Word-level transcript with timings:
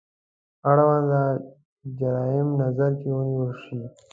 اړونده 0.69 1.21
جرايم 1.99 2.47
نظر 2.61 2.91
کې 3.01 3.09
ونیول 3.15 3.51
شي. 3.63 3.79